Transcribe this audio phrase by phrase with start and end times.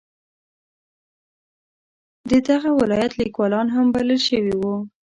[2.29, 4.75] د دغه ولایت لیکوالان هم بلل شوي وو.